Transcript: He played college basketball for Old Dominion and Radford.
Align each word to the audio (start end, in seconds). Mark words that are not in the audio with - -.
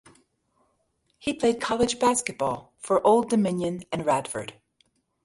He 1.19 1.31
played 1.31 1.61
college 1.61 1.99
basketball 1.99 2.73
for 2.79 3.05
Old 3.05 3.29
Dominion 3.29 3.83
and 3.91 4.03
Radford. 4.03 4.55